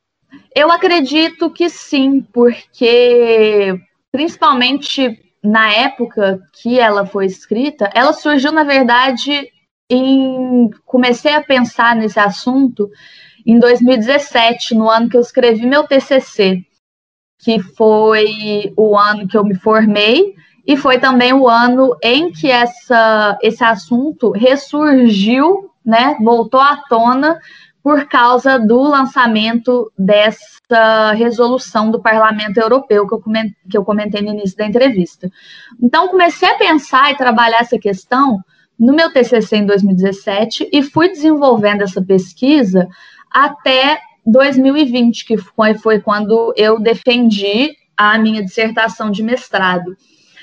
Eu 0.55 0.71
acredito 0.71 1.51
que 1.51 1.71
sim, 1.71 2.21
porque 2.33 3.79
principalmente 4.11 5.19
na 5.43 5.73
época 5.73 6.41
que 6.61 6.79
ela 6.79 7.07
foi 7.07 7.27
escrita, 7.27 7.91
ela 7.95 8.13
surgiu, 8.13 8.53
na 8.53 8.65
verdade, 8.65 9.49
em 9.89 10.71
comecei 10.85 11.33
a 11.35 11.43
pensar 11.43 11.95
nesse 11.95 12.19
assunto 12.19 12.91
em 13.49 13.59
2017, 13.59 14.75
no 14.75 14.91
ano 14.91 15.09
que 15.09 15.17
eu 15.17 15.23
escrevi 15.23 15.65
meu 15.65 15.85
TCC, 15.85 16.63
que 17.39 17.59
foi 17.59 18.75
o 18.77 18.95
ano 18.95 19.27
que 19.27 19.39
eu 19.39 19.45
me 19.45 19.55
formei 19.55 20.35
e 20.67 20.77
foi 20.77 20.99
também 20.99 21.33
o 21.33 21.49
ano 21.49 21.97
em 22.03 22.31
que 22.31 22.51
essa, 22.51 23.39
esse 23.41 23.65
assunto 23.65 24.33
ressurgiu, 24.33 25.71
né, 25.83 26.15
voltou 26.21 26.61
à 26.61 26.77
tona 26.91 27.41
por 27.83 28.05
causa 28.05 28.59
do 28.59 28.83
lançamento 28.83 29.91
dessa 29.99 31.13
resolução 31.13 31.91
do 31.91 32.03
Parlamento 32.03 32.59
Europeu 32.59 33.07
que 33.07 33.15
eu, 33.15 33.21
comentei, 33.21 33.57
que 33.71 33.79
eu 33.79 33.85
comentei 33.85 34.21
no 34.21 34.29
início 34.29 34.59
da 34.59 34.67
entrevista. 34.67 35.31
Então, 35.81 36.09
comecei 36.09 36.51
a 36.51 36.59
pensar 36.59 37.13
e 37.13 37.17
trabalhar 37.17 37.61
essa 37.61 37.79
questão 37.79 38.41
no 38.79 38.93
meu 38.93 39.11
TCC 39.11 39.57
em 39.57 39.67
2017 39.67 40.69
e 40.71 40.83
fui 40.83 41.09
desenvolvendo 41.09 41.81
essa 41.81 42.03
pesquisa 42.03 42.87
até 43.31 43.99
2020, 44.27 45.25
que 45.25 45.37
foi, 45.39 45.75
foi 45.75 46.01
quando 46.01 46.53
eu 46.57 46.79
defendi 46.79 47.77
a 47.97 48.19
minha 48.19 48.43
dissertação 48.43 49.11
de 49.11 49.23
mestrado. 49.23 49.97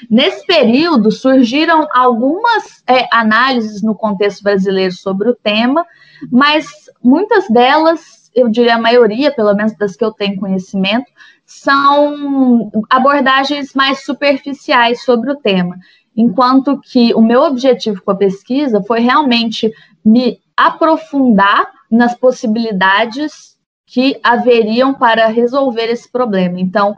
Nesse 0.09 0.45
período, 0.45 1.11
surgiram 1.11 1.87
algumas 1.93 2.83
é, 2.87 3.07
análises 3.11 3.81
no 3.81 3.95
contexto 3.95 4.43
brasileiro 4.43 4.93
sobre 4.93 5.29
o 5.29 5.35
tema, 5.35 5.85
mas 6.31 6.67
muitas 7.01 7.47
delas, 7.47 8.29
eu 8.35 8.49
diria 8.49 8.75
a 8.75 8.81
maioria, 8.81 9.31
pelo 9.31 9.53
menos 9.53 9.75
das 9.77 9.95
que 9.95 10.03
eu 10.03 10.11
tenho 10.11 10.39
conhecimento, 10.39 11.05
são 11.45 12.71
abordagens 12.89 13.73
mais 13.73 14.03
superficiais 14.03 15.03
sobre 15.03 15.31
o 15.31 15.35
tema. 15.35 15.77
Enquanto 16.15 16.79
que 16.79 17.13
o 17.13 17.21
meu 17.21 17.41
objetivo 17.43 18.01
com 18.01 18.11
a 18.11 18.15
pesquisa 18.15 18.81
foi 18.83 18.99
realmente 18.99 19.71
me 20.03 20.39
aprofundar 20.57 21.74
nas 21.89 22.15
possibilidades 22.15 23.55
que 23.85 24.19
haveriam 24.23 24.93
para 24.93 25.27
resolver 25.27 25.85
esse 25.85 26.11
problema. 26.11 26.59
Então, 26.59 26.97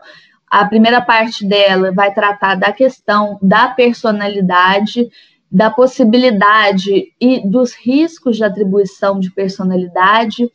a 0.50 0.65
primeira 0.65 1.01
parte 1.01 1.46
dela 1.46 1.91
vai 1.91 2.13
tratar 2.13 2.56
da 2.56 2.72
questão 2.72 3.38
da 3.41 3.67
personalidade, 3.67 5.10
da 5.51 5.70
possibilidade 5.70 7.13
e 7.20 7.48
dos 7.48 7.74
riscos 7.74 8.38
de 8.38 8.44
atribuição 8.44 9.20
de 9.20 9.29
personalidade 9.32 10.50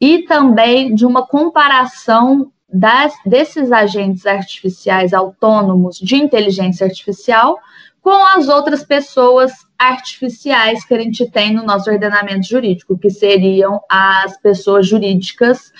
e 0.00 0.22
também 0.22 0.94
de 0.94 1.04
uma 1.04 1.26
comparação 1.26 2.50
das, 2.72 3.14
desses 3.24 3.70
agentes 3.70 4.26
artificiais 4.26 5.14
autônomos 5.14 5.98
de 5.98 6.16
inteligência 6.16 6.86
artificial 6.86 7.58
com 8.04 8.26
as 8.26 8.48
outras 8.48 8.84
pessoas 8.84 9.50
artificiais 9.78 10.84
que 10.84 10.92
a 10.92 11.00
gente 11.00 11.28
tem 11.30 11.54
no 11.54 11.64
nosso 11.64 11.90
ordenamento 11.90 12.46
jurídico, 12.46 12.98
que 12.98 13.08
seriam 13.08 13.80
as 13.88 14.36
pessoas 14.36 14.86
jurídicas 14.86 15.72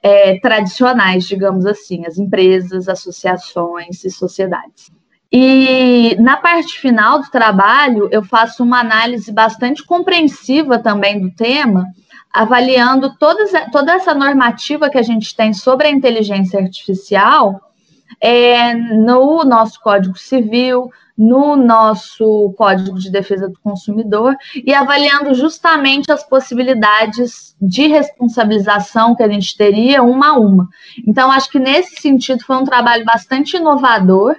é, 0.00 0.38
tradicionais, 0.38 1.24
digamos 1.24 1.66
assim, 1.66 2.06
as 2.06 2.16
empresas, 2.16 2.88
associações 2.88 4.04
e 4.04 4.10
sociedades. 4.10 4.92
E 5.32 6.16
na 6.20 6.36
parte 6.36 6.78
final 6.78 7.20
do 7.20 7.28
trabalho, 7.28 8.08
eu 8.12 8.22
faço 8.22 8.62
uma 8.62 8.78
análise 8.78 9.32
bastante 9.32 9.84
compreensiva 9.84 10.78
também 10.78 11.20
do 11.20 11.32
tema, 11.32 11.86
avaliando 12.32 13.18
todas, 13.18 13.50
toda 13.72 13.94
essa 13.94 14.14
normativa 14.14 14.88
que 14.88 14.98
a 14.98 15.02
gente 15.02 15.34
tem 15.34 15.52
sobre 15.52 15.88
a 15.88 15.90
inteligência 15.90 16.60
artificial 16.60 17.73
é, 18.20 18.74
no 18.74 19.44
nosso 19.44 19.80
Código 19.80 20.16
Civil, 20.16 20.90
no 21.16 21.56
nosso 21.56 22.52
Código 22.56 22.98
de 22.98 23.10
Defesa 23.10 23.48
do 23.48 23.58
Consumidor 23.60 24.36
e 24.54 24.74
avaliando 24.74 25.32
justamente 25.34 26.10
as 26.10 26.24
possibilidades 26.28 27.56
de 27.60 27.86
responsabilização 27.86 29.14
que 29.14 29.22
a 29.22 29.28
gente 29.28 29.56
teria 29.56 30.02
uma 30.02 30.30
a 30.30 30.38
uma. 30.38 30.68
Então, 31.06 31.30
acho 31.30 31.50
que 31.50 31.58
nesse 31.58 32.00
sentido 32.00 32.44
foi 32.44 32.56
um 32.56 32.64
trabalho 32.64 33.04
bastante 33.04 33.56
inovador. 33.56 34.36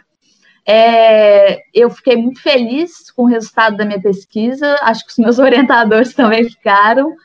É, 0.68 1.62
eu 1.74 1.90
fiquei 1.90 2.18
muito 2.18 2.42
feliz 2.42 3.10
com 3.12 3.24
o 3.24 3.28
resultado 3.28 3.78
da 3.78 3.86
minha 3.86 4.02
pesquisa, 4.02 4.78
acho 4.82 5.06
que 5.06 5.12
os 5.12 5.18
meus 5.18 5.40
orientadores 5.40 6.14
também 6.14 6.44
ficaram. 6.44 7.16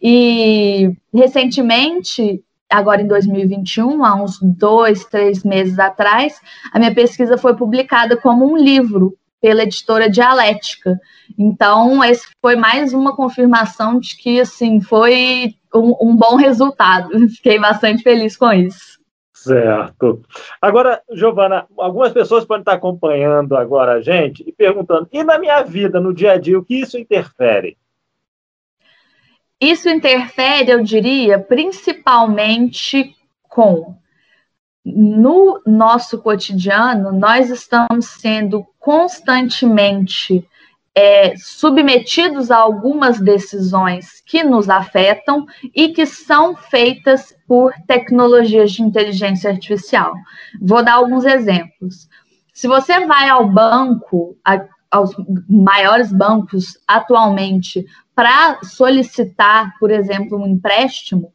E 0.00 0.90
recentemente 1.12 2.42
agora 2.78 3.02
em 3.02 3.06
2021, 3.06 4.04
há 4.04 4.14
uns 4.14 4.38
dois, 4.40 5.04
três 5.04 5.44
meses 5.44 5.78
atrás, 5.78 6.40
a 6.72 6.78
minha 6.78 6.94
pesquisa 6.94 7.38
foi 7.38 7.54
publicada 7.54 8.16
como 8.16 8.50
um 8.50 8.56
livro 8.56 9.16
pela 9.40 9.62
editora 9.62 10.08
Dialética. 10.08 10.98
Então, 11.38 12.02
esse 12.02 12.26
foi 12.40 12.56
mais 12.56 12.94
uma 12.94 13.14
confirmação 13.14 14.00
de 14.00 14.16
que, 14.16 14.40
assim, 14.40 14.80
foi 14.80 15.54
um, 15.74 15.94
um 16.00 16.16
bom 16.16 16.36
resultado. 16.36 17.10
Fiquei 17.28 17.58
bastante 17.58 18.02
feliz 18.02 18.36
com 18.36 18.50
isso. 18.52 18.98
Certo. 19.34 20.22
Agora, 20.62 21.02
Giovana, 21.12 21.66
algumas 21.76 22.12
pessoas 22.12 22.46
podem 22.46 22.62
estar 22.62 22.72
acompanhando 22.72 23.54
agora 23.54 23.92
a 23.92 24.00
gente 24.00 24.42
e 24.46 24.50
perguntando: 24.50 25.06
e 25.12 25.22
na 25.22 25.38
minha 25.38 25.62
vida, 25.62 26.00
no 26.00 26.14
dia 26.14 26.32
a 26.32 26.38
dia, 26.38 26.58
o 26.58 26.64
que 26.64 26.76
isso 26.76 26.96
interfere? 26.96 27.76
Isso 29.60 29.88
interfere, 29.88 30.70
eu 30.70 30.82
diria, 30.82 31.38
principalmente 31.38 33.14
com 33.48 33.96
no 34.84 35.62
nosso 35.66 36.18
cotidiano, 36.18 37.10
nós 37.10 37.48
estamos 37.48 38.06
sendo 38.06 38.66
constantemente 38.78 40.46
é, 40.94 41.34
submetidos 41.36 42.50
a 42.50 42.58
algumas 42.58 43.18
decisões 43.18 44.22
que 44.24 44.44
nos 44.44 44.68
afetam 44.68 45.46
e 45.74 45.88
que 45.88 46.04
são 46.06 46.54
feitas 46.54 47.34
por 47.48 47.72
tecnologias 47.86 48.72
de 48.72 48.82
inteligência 48.82 49.50
artificial. 49.50 50.14
Vou 50.60 50.84
dar 50.84 50.94
alguns 50.94 51.24
exemplos. 51.24 52.08
Se 52.52 52.68
você 52.68 53.06
vai 53.06 53.28
ao 53.28 53.48
banco, 53.48 54.36
a, 54.44 54.64
aos 54.90 55.10
maiores 55.48 56.12
bancos 56.12 56.78
atualmente, 56.86 57.84
para 58.14 58.60
solicitar, 58.62 59.76
por 59.78 59.90
exemplo, 59.90 60.38
um 60.38 60.46
empréstimo, 60.46 61.32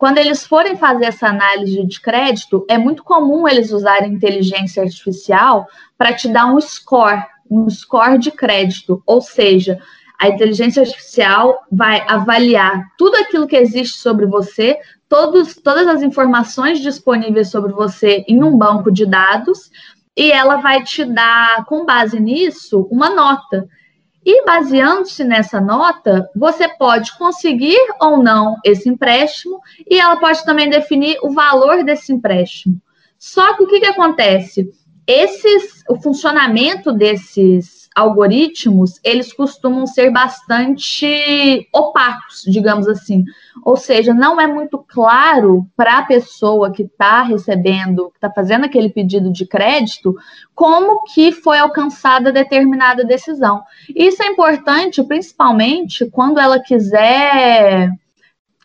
quando 0.00 0.16
eles 0.16 0.46
forem 0.46 0.76
fazer 0.76 1.04
essa 1.06 1.28
análise 1.28 1.84
de 1.84 2.00
crédito, 2.00 2.64
é 2.70 2.78
muito 2.78 3.04
comum 3.04 3.46
eles 3.46 3.70
usarem 3.70 4.14
inteligência 4.14 4.82
artificial 4.82 5.66
para 5.98 6.14
te 6.14 6.26
dar 6.26 6.46
um 6.46 6.58
score, 6.58 7.22
um 7.50 7.68
score 7.68 8.16
de 8.16 8.30
crédito, 8.30 9.02
ou 9.04 9.20
seja, 9.20 9.78
a 10.18 10.28
inteligência 10.28 10.82
artificial 10.82 11.66
vai 11.70 12.02
avaliar 12.08 12.86
tudo 12.96 13.16
aquilo 13.16 13.46
que 13.46 13.56
existe 13.56 13.98
sobre 13.98 14.24
você, 14.24 14.78
todos, 15.06 15.54
todas 15.56 15.86
as 15.86 16.00
informações 16.00 16.80
disponíveis 16.80 17.50
sobre 17.50 17.72
você 17.72 18.24
em 18.26 18.42
um 18.42 18.56
banco 18.56 18.90
de 18.90 19.04
dados, 19.04 19.70
e 20.16 20.32
ela 20.32 20.56
vai 20.56 20.82
te 20.82 21.04
dar, 21.04 21.64
com 21.66 21.84
base 21.84 22.18
nisso, 22.18 22.88
uma 22.90 23.10
nota. 23.10 23.68
E 24.24 24.44
baseando-se 24.44 25.24
nessa 25.24 25.60
nota, 25.60 26.28
você 26.36 26.68
pode 26.68 27.16
conseguir 27.16 27.78
ou 28.00 28.22
não 28.22 28.56
esse 28.64 28.88
empréstimo 28.88 29.60
e 29.88 29.98
ela 29.98 30.16
pode 30.16 30.44
também 30.44 30.68
definir 30.68 31.18
o 31.22 31.32
valor 31.32 31.82
desse 31.84 32.12
empréstimo. 32.12 32.80
Só 33.18 33.56
que 33.56 33.62
o 33.62 33.66
que, 33.66 33.80
que 33.80 33.86
acontece? 33.86 34.70
Esses, 35.06 35.82
o 35.88 35.96
funcionamento 36.00 36.92
desses 36.92 37.79
algoritmos, 37.94 39.00
eles 39.02 39.32
costumam 39.32 39.86
ser 39.86 40.10
bastante 40.10 41.68
opacos, 41.72 42.42
digamos 42.46 42.86
assim. 42.86 43.24
Ou 43.64 43.76
seja, 43.76 44.14
não 44.14 44.40
é 44.40 44.46
muito 44.46 44.78
claro 44.78 45.66
para 45.76 45.98
a 45.98 46.04
pessoa 46.04 46.70
que 46.70 46.82
está 46.82 47.22
recebendo, 47.22 48.10
que 48.10 48.16
está 48.16 48.30
fazendo 48.30 48.64
aquele 48.64 48.88
pedido 48.88 49.32
de 49.32 49.46
crédito, 49.46 50.14
como 50.54 51.02
que 51.04 51.32
foi 51.32 51.58
alcançada 51.58 52.32
determinada 52.32 53.04
decisão. 53.04 53.62
Isso 53.94 54.22
é 54.22 54.26
importante, 54.26 55.02
principalmente 55.02 56.08
quando 56.10 56.38
ela 56.38 56.60
quiser 56.60 57.90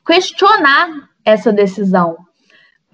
questionar 0.06 1.10
essa 1.24 1.52
decisão 1.52 2.25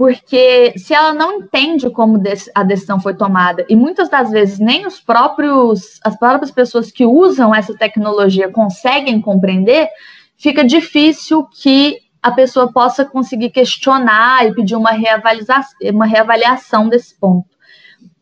porque 0.01 0.73
se 0.77 0.95
ela 0.95 1.13
não 1.13 1.33
entende 1.33 1.87
como 1.91 2.19
a 2.55 2.63
decisão 2.63 2.99
foi 2.99 3.13
tomada 3.13 3.63
e 3.69 3.75
muitas 3.75 4.09
das 4.09 4.31
vezes 4.31 4.57
nem 4.57 4.87
os 4.87 4.99
próprios 4.99 5.99
as 6.03 6.17
próprias 6.17 6.49
pessoas 6.49 6.91
que 6.91 7.05
usam 7.05 7.53
essa 7.53 7.77
tecnologia 7.77 8.49
conseguem 8.49 9.21
compreender, 9.21 9.87
fica 10.35 10.63
difícil 10.63 11.45
que 11.53 11.99
a 12.19 12.31
pessoa 12.31 12.73
possa 12.73 13.05
conseguir 13.05 13.51
questionar 13.51 14.43
e 14.47 14.55
pedir 14.55 14.75
uma 14.75 14.89
reavaliação, 14.89 15.61
uma 15.93 16.07
reavaliação 16.07 16.89
desse 16.89 17.15
ponto. 17.19 17.47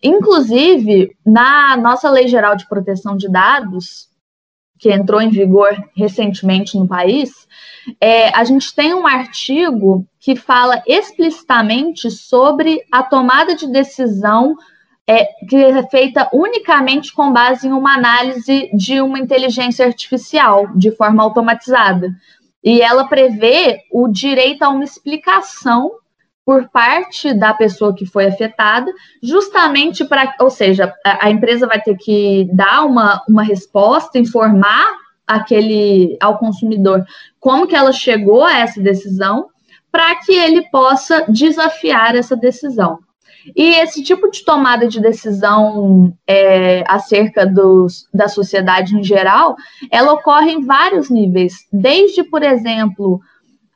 Inclusive, 0.04 1.16
na 1.26 1.78
nossa 1.78 2.10
Lei 2.10 2.28
Geral 2.28 2.58
de 2.58 2.68
Proteção 2.68 3.16
de 3.16 3.30
Dados, 3.30 4.09
que 4.80 4.92
entrou 4.92 5.22
em 5.22 5.30
vigor 5.30 5.70
recentemente 5.96 6.78
no 6.78 6.88
país, 6.88 7.48
é, 8.00 8.30
a 8.30 8.44
gente 8.46 8.74
tem 8.74 8.94
um 8.94 9.06
artigo 9.06 10.08
que 10.20 10.36
fala 10.36 10.82
explicitamente 10.88 12.10
sobre 12.10 12.82
a 12.92 13.04
tomada 13.04 13.56
de 13.56 13.68
decisão 13.68 14.56
é, 15.06 15.26
que 15.48 15.56
é 15.56 15.88
feita 15.88 16.30
unicamente 16.32 17.12
com 17.12 17.34
base 17.34 17.68
em 17.68 17.72
uma 17.72 17.96
análise 17.96 18.70
de 18.74 19.02
uma 19.02 19.20
inteligência 19.20 19.86
artificial, 19.86 20.68
de 20.76 20.92
forma 20.92 21.24
automatizada. 21.24 22.12
E 22.64 22.82
ela 22.82 23.08
prevê 23.08 23.82
o 23.92 24.08
direito 24.08 24.62
a 24.62 24.70
uma 24.70 24.84
explicação 24.84 25.92
por 26.50 26.68
parte 26.70 27.32
da 27.32 27.54
pessoa 27.54 27.94
que 27.94 28.08
foi 28.08 28.26
afetada, 28.26 28.92
justamente 29.22 30.04
para, 30.04 30.34
ou 30.40 30.50
seja, 30.50 30.92
a, 31.06 31.28
a, 31.28 31.30
empresa 31.30 31.68
vai 31.68 31.80
ter 31.80 31.96
que 31.96 32.50
dar 32.52 32.88
uma, 32.88 33.22
uma 33.30 33.44
resposta, 33.44 34.18
informar 34.18 34.88
aquele 35.28 36.18
ao 36.20 36.40
consumidor 36.40 37.06
como 37.40 37.68
que 37.68 37.76
ela 37.76 37.92
chegou 37.92 38.44
a 38.44 38.58
essa 38.58 38.82
decisão, 38.82 39.50
para 39.92 40.16
que 40.16 40.32
ele 40.32 40.68
possa 40.72 41.24
desafiar 41.30 42.16
essa 42.16 42.36
decisão. 42.36 42.98
E 43.56 43.76
esse 43.76 44.02
tipo 44.02 44.32
de 44.32 44.44
tomada 44.44 44.88
de 44.88 45.00
decisão 45.00 46.12
é, 46.26 46.84
acerca 46.88 47.46
dos, 47.46 48.08
da 48.12 48.28
sociedade 48.28 48.98
em 48.98 49.04
geral, 49.04 49.56
ela 49.92 50.14
ocorre 50.14 50.52
em 50.52 50.66
vários 50.66 51.12
níveis, 51.12 51.68
desde, 51.72 52.24
por 52.24 52.42
exemplo, 52.42 53.22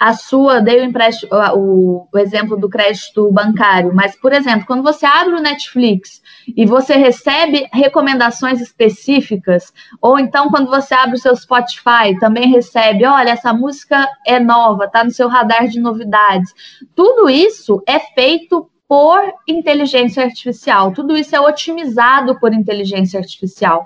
a 0.03 0.11
sua, 0.11 0.59
dei 0.59 0.81
o, 0.81 0.83
empréstimo, 0.83 1.31
o, 1.55 2.09
o 2.11 2.19
exemplo 2.19 2.57
do 2.57 2.67
crédito 2.67 3.31
bancário, 3.31 3.95
mas, 3.95 4.17
por 4.17 4.33
exemplo, 4.33 4.67
quando 4.67 4.83
você 4.83 5.05
abre 5.05 5.33
o 5.33 5.41
Netflix 5.41 6.21
e 6.57 6.65
você 6.65 6.95
recebe 6.95 7.69
recomendações 7.71 8.59
específicas, 8.59 9.71
ou 10.01 10.19
então 10.19 10.49
quando 10.49 10.69
você 10.69 10.93
abre 10.93 11.15
o 11.15 11.21
seu 11.21 11.33
Spotify, 11.37 12.19
também 12.19 12.49
recebe, 12.49 13.05
olha, 13.05 13.29
essa 13.29 13.53
música 13.53 14.05
é 14.27 14.41
nova, 14.41 14.89
tá 14.89 15.05
no 15.05 15.11
seu 15.11 15.29
radar 15.29 15.69
de 15.69 15.79
novidades. 15.79 16.53
Tudo 16.93 17.29
isso 17.29 17.81
é 17.87 17.97
feito 17.97 18.69
por 18.87 19.21
inteligência 19.47 20.23
artificial. 20.23 20.93
Tudo 20.93 21.15
isso 21.15 21.35
é 21.35 21.39
otimizado 21.39 22.39
por 22.39 22.53
inteligência 22.53 23.19
artificial. 23.19 23.85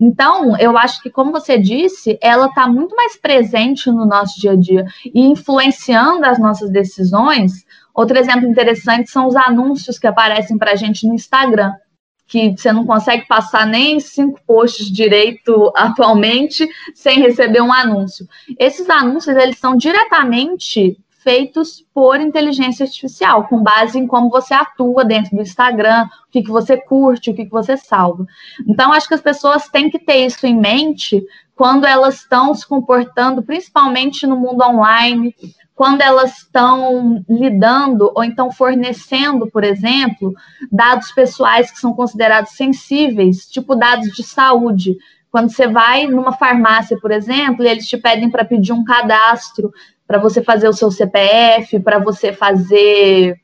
Então, 0.00 0.56
eu 0.58 0.76
acho 0.76 1.02
que, 1.02 1.10
como 1.10 1.32
você 1.32 1.58
disse, 1.58 2.18
ela 2.20 2.46
está 2.46 2.66
muito 2.68 2.94
mais 2.94 3.16
presente 3.16 3.90
no 3.90 4.06
nosso 4.06 4.40
dia 4.40 4.52
a 4.52 4.56
dia 4.56 4.84
e 5.04 5.20
influenciando 5.20 6.24
as 6.24 6.38
nossas 6.38 6.70
decisões. 6.70 7.64
Outro 7.94 8.18
exemplo 8.18 8.46
interessante 8.46 9.10
são 9.10 9.26
os 9.26 9.36
anúncios 9.36 9.98
que 9.98 10.06
aparecem 10.06 10.58
para 10.58 10.72
a 10.72 10.76
gente 10.76 11.06
no 11.06 11.14
Instagram, 11.14 11.72
que 12.26 12.56
você 12.56 12.72
não 12.72 12.84
consegue 12.84 13.26
passar 13.26 13.66
nem 13.66 14.00
cinco 14.00 14.40
posts 14.46 14.90
direito 14.90 15.72
atualmente 15.76 16.68
sem 16.94 17.20
receber 17.20 17.62
um 17.62 17.72
anúncio. 17.72 18.26
Esses 18.58 18.88
anúncios 18.90 19.36
eles 19.36 19.58
são 19.58 19.76
diretamente 19.76 20.98
feitos 21.26 21.84
por 21.92 22.20
inteligência 22.20 22.84
artificial, 22.84 23.48
com 23.48 23.60
base 23.60 23.98
em 23.98 24.06
como 24.06 24.30
você 24.30 24.54
atua 24.54 25.04
dentro 25.04 25.34
do 25.34 25.42
Instagram, 25.42 26.04
o 26.04 26.30
que, 26.30 26.40
que 26.40 26.50
você 26.52 26.76
curte, 26.76 27.30
o 27.30 27.34
que, 27.34 27.46
que 27.46 27.50
você 27.50 27.76
salva. 27.76 28.24
Então, 28.64 28.92
acho 28.92 29.08
que 29.08 29.14
as 29.14 29.20
pessoas 29.20 29.68
têm 29.68 29.90
que 29.90 29.98
ter 29.98 30.24
isso 30.24 30.46
em 30.46 30.56
mente 30.56 31.20
quando 31.56 31.84
elas 31.84 32.20
estão 32.20 32.54
se 32.54 32.64
comportando, 32.64 33.42
principalmente 33.42 34.24
no 34.24 34.36
mundo 34.36 34.62
online, 34.62 35.34
quando 35.74 36.00
elas 36.00 36.36
estão 36.36 37.24
lidando 37.28 38.12
ou 38.14 38.22
então 38.22 38.52
fornecendo, 38.52 39.48
por 39.50 39.64
exemplo, 39.64 40.32
dados 40.70 41.10
pessoais 41.10 41.72
que 41.72 41.80
são 41.80 41.92
considerados 41.92 42.52
sensíveis, 42.52 43.48
tipo 43.48 43.74
dados 43.74 44.14
de 44.14 44.22
saúde. 44.22 44.96
Quando 45.28 45.50
você 45.50 45.66
vai 45.66 46.06
numa 46.06 46.32
farmácia, 46.32 46.96
por 47.00 47.10
exemplo, 47.10 47.64
e 47.64 47.68
eles 47.68 47.88
te 47.88 47.96
pedem 47.96 48.30
para 48.30 48.44
pedir 48.44 48.72
um 48.72 48.84
cadastro 48.84 49.72
para 50.06 50.18
você 50.18 50.42
fazer 50.42 50.68
o 50.68 50.72
seu 50.72 50.90
CPF, 50.90 51.80
para 51.80 51.98
você 51.98 52.32
fazer, 52.32 53.36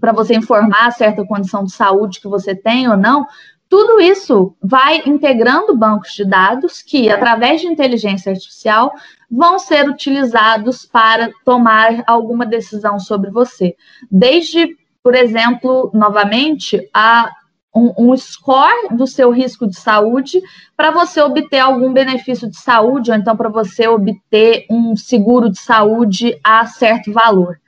para 0.00 0.12
você 0.12 0.34
informar 0.34 0.92
certa 0.92 1.24
condição 1.24 1.64
de 1.64 1.72
saúde 1.72 2.20
que 2.20 2.28
você 2.28 2.54
tem 2.54 2.88
ou 2.88 2.96
não, 2.96 3.26
tudo 3.72 4.02
isso 4.02 4.54
vai 4.62 5.02
integrando 5.06 5.74
bancos 5.74 6.12
de 6.12 6.26
dados 6.26 6.82
que, 6.82 7.08
através 7.08 7.62
de 7.62 7.66
inteligência 7.66 8.30
artificial, 8.30 8.92
vão 9.30 9.58
ser 9.58 9.88
utilizados 9.88 10.84
para 10.84 11.30
tomar 11.42 12.02
alguma 12.06 12.44
decisão 12.44 13.00
sobre 13.00 13.30
você. 13.30 13.74
Desde, 14.10 14.76
por 15.02 15.14
exemplo, 15.14 15.90
novamente, 15.94 16.86
a 16.92 17.30
um, 17.74 17.92
um, 17.96 18.16
score 18.16 18.94
do 18.94 19.06
seu 19.06 19.30
risco 19.30 19.66
de 19.66 19.76
saúde 19.76 20.40
para 20.76 20.90
você 20.90 21.20
obter 21.22 21.58
algum 21.58 21.92
benefício 21.92 22.48
de 22.48 22.58
saúde, 22.58 23.10
ou 23.10 23.16
então 23.16 23.36
para 23.36 23.48
você 23.48 23.88
obter 23.88 24.66
um 24.70 24.94
seguro 24.94 25.50
de 25.50 25.58
saúde 25.58 26.38
a 26.44 26.66
certo 26.66 27.12
valor. 27.12 27.58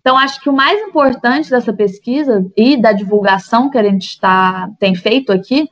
Então, 0.00 0.18
acho 0.18 0.38
que 0.42 0.50
o 0.50 0.52
mais 0.52 0.78
importante 0.82 1.48
dessa 1.48 1.72
pesquisa 1.72 2.44
e 2.54 2.76
da 2.76 2.92
divulgação 2.92 3.70
que 3.70 3.78
a 3.78 3.82
gente 3.82 4.06
está, 4.06 4.68
tem 4.78 4.94
feito 4.94 5.32
aqui 5.32 5.66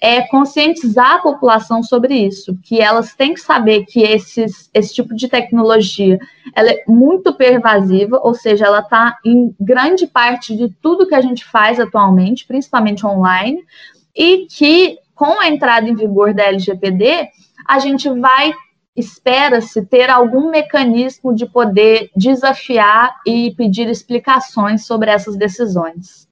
é 0.00 0.22
conscientizar 0.22 1.14
a 1.14 1.18
população 1.18 1.82
sobre 1.82 2.14
isso, 2.14 2.58
que 2.62 2.80
elas 2.80 3.14
têm 3.14 3.34
que 3.34 3.40
saber 3.40 3.84
que 3.86 4.00
esses, 4.00 4.70
esse 4.74 4.94
tipo 4.94 5.14
de 5.14 5.28
tecnologia 5.28 6.18
ela 6.54 6.70
é 6.70 6.84
muito 6.86 7.34
pervasiva, 7.34 8.20
ou 8.22 8.34
seja, 8.34 8.66
ela 8.66 8.80
está 8.80 9.16
em 9.24 9.54
grande 9.60 10.06
parte 10.06 10.56
de 10.56 10.68
tudo 10.80 11.06
que 11.06 11.14
a 11.14 11.20
gente 11.20 11.44
faz 11.44 11.80
atualmente, 11.80 12.46
principalmente 12.46 13.06
online, 13.06 13.64
e 14.14 14.46
que 14.46 14.98
com 15.14 15.40
a 15.40 15.48
entrada 15.48 15.88
em 15.88 15.94
vigor 15.94 16.34
da 16.34 16.44
LGPD, 16.44 17.28
a 17.66 17.78
gente 17.78 18.08
vai 18.10 18.52
espera-se 18.94 19.84
ter 19.84 20.08
algum 20.08 20.50
mecanismo 20.50 21.34
de 21.34 21.44
poder 21.44 22.10
desafiar 22.16 23.14
e 23.26 23.54
pedir 23.54 23.88
explicações 23.88 24.86
sobre 24.86 25.10
essas 25.10 25.36
decisões. 25.36 26.26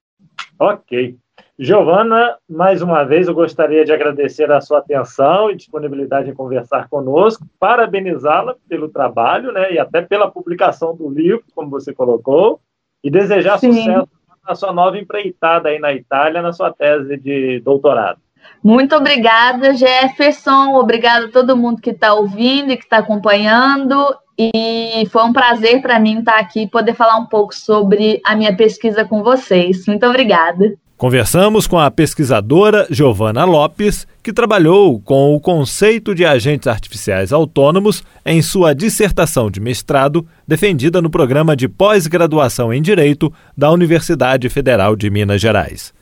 Ok. 0.57 1.15
Giovana, 1.57 2.35
mais 2.49 2.81
uma 2.81 3.03
vez 3.03 3.27
eu 3.27 3.33
gostaria 3.33 3.85
de 3.85 3.93
agradecer 3.93 4.51
a 4.51 4.59
sua 4.59 4.79
atenção 4.79 5.49
e 5.49 5.55
disponibilidade 5.55 6.29
em 6.29 6.33
conversar 6.33 6.89
conosco, 6.89 7.45
parabenizá-la 7.57 8.55
pelo 8.67 8.89
trabalho, 8.89 9.53
né, 9.53 9.71
e 9.73 9.79
até 9.79 10.01
pela 10.01 10.29
publicação 10.29 10.93
do 10.93 11.09
livro, 11.09 11.45
como 11.55 11.69
você 11.69 11.93
colocou, 11.93 12.59
e 13.01 13.09
desejar 13.09 13.57
Sim. 13.57 13.71
sucesso 13.71 14.09
na 14.45 14.53
sua 14.53 14.73
nova 14.73 14.97
empreitada 14.97 15.69
aí 15.69 15.79
na 15.79 15.93
Itália, 15.93 16.41
na 16.41 16.51
sua 16.51 16.73
tese 16.73 17.17
de 17.17 17.61
doutorado. 17.61 18.19
Muito 18.63 18.95
obrigada, 18.95 19.73
Jefferson. 19.73 20.75
Obrigada 20.75 21.27
a 21.27 21.31
todo 21.31 21.57
mundo 21.57 21.81
que 21.81 21.91
está 21.91 22.13
ouvindo 22.13 22.71
e 22.71 22.77
que 22.77 22.83
está 22.83 22.97
acompanhando. 22.97 23.95
E 24.37 25.07
foi 25.11 25.23
um 25.23 25.33
prazer 25.33 25.81
para 25.81 25.99
mim 25.99 26.19
estar 26.19 26.37
aqui 26.37 26.63
e 26.63 26.69
poder 26.69 26.93
falar 26.93 27.17
um 27.17 27.25
pouco 27.25 27.55
sobre 27.55 28.21
a 28.23 28.35
minha 28.35 28.55
pesquisa 28.55 29.05
com 29.05 29.23
vocês. 29.23 29.85
Muito 29.87 30.05
obrigada. 30.05 30.75
Conversamos 30.97 31.67
com 31.67 31.77
a 31.77 31.91
pesquisadora 31.91 32.87
Giovana 32.89 33.43
Lopes, 33.43 34.07
que 34.23 34.31
trabalhou 34.31 34.97
com 35.01 35.35
o 35.35 35.41
conceito 35.41 36.15
de 36.15 36.25
agentes 36.25 36.67
artificiais 36.67 37.33
autônomos 37.33 38.01
em 38.25 38.41
sua 38.41 38.73
dissertação 38.73 39.51
de 39.51 39.59
mestrado, 39.59 40.25
defendida 40.47 41.01
no 41.01 41.09
programa 41.09 41.53
de 41.53 41.67
pós-graduação 41.67 42.73
em 42.73 42.81
Direito 42.81 43.31
da 43.57 43.69
Universidade 43.71 44.47
Federal 44.47 44.95
de 44.95 45.09
Minas 45.09 45.41
Gerais. 45.41 45.93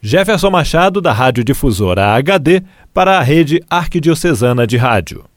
Jefferson 0.00 0.48
Machado, 0.48 1.02
da 1.02 1.12
Rádio 1.12 1.44
Difusora 1.44 2.14
HD, 2.14 2.62
para 2.94 3.18
a 3.18 3.22
Rede 3.22 3.62
Arquidiocesana 3.68 4.66
de 4.66 4.78
Rádio. 4.78 5.29